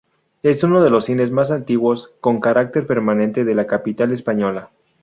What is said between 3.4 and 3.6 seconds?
de